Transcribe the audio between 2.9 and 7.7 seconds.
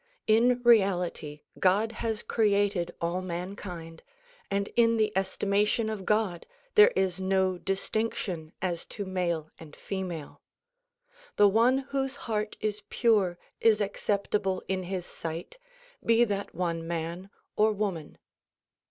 all mankind and in the estimation of God there is no